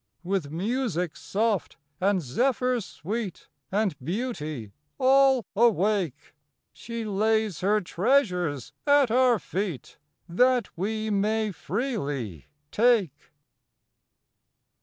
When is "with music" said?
0.23-1.15